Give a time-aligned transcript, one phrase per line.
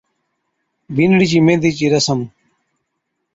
[0.95, 2.19] بِينڏڙِي چِي ميھندِي چِي رسم